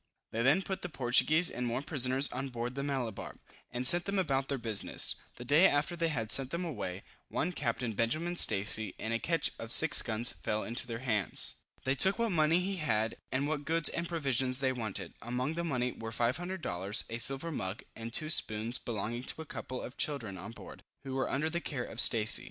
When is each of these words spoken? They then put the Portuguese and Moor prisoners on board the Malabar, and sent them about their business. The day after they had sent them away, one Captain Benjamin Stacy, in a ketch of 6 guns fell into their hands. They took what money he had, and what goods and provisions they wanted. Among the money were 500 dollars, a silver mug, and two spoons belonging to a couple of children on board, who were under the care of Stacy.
They 0.31 0.41
then 0.41 0.63
put 0.63 0.81
the 0.81 0.89
Portuguese 0.89 1.51
and 1.51 1.67
Moor 1.67 1.83
prisoners 1.83 2.27
on 2.31 2.47
board 2.49 2.73
the 2.73 2.81
Malabar, 2.81 3.35
and 3.71 3.85
sent 3.85 4.05
them 4.05 4.17
about 4.17 4.47
their 4.47 4.57
business. 4.57 5.13
The 5.35 5.45
day 5.45 5.67
after 5.67 5.95
they 5.95 6.07
had 6.07 6.31
sent 6.31 6.49
them 6.49 6.65
away, 6.65 7.03
one 7.29 7.51
Captain 7.51 7.93
Benjamin 7.93 8.35
Stacy, 8.35 8.95
in 8.97 9.11
a 9.11 9.19
ketch 9.19 9.51
of 9.59 9.71
6 9.71 10.01
guns 10.01 10.33
fell 10.33 10.63
into 10.63 10.87
their 10.87 11.05
hands. 11.05 11.53
They 11.83 11.93
took 11.93 12.17
what 12.17 12.31
money 12.31 12.59
he 12.61 12.77
had, 12.77 13.15
and 13.31 13.47
what 13.47 13.63
goods 13.63 13.89
and 13.89 14.09
provisions 14.09 14.57
they 14.57 14.71
wanted. 14.73 15.13
Among 15.21 15.53
the 15.53 15.63
money 15.63 15.91
were 15.91 16.11
500 16.11 16.63
dollars, 16.63 17.03
a 17.07 17.19
silver 17.19 17.51
mug, 17.51 17.83
and 17.95 18.11
two 18.11 18.31
spoons 18.31 18.79
belonging 18.79 19.21
to 19.25 19.41
a 19.43 19.45
couple 19.45 19.83
of 19.83 19.97
children 19.97 20.35
on 20.35 20.49
board, 20.51 20.81
who 21.03 21.13
were 21.13 21.29
under 21.29 21.47
the 21.47 21.61
care 21.61 21.85
of 21.85 22.01
Stacy. 22.01 22.39